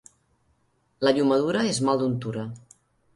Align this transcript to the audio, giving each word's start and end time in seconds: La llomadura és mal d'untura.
La 1.07 1.13
llomadura 1.17 1.61
és 1.73 1.83
mal 1.91 2.01
d'untura. 2.05 2.47